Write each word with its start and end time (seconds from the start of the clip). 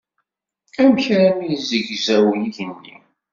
Amek 0.81 1.05
armi 1.21 1.49
zegzaw 1.67 2.25
yigenni? 2.39 2.95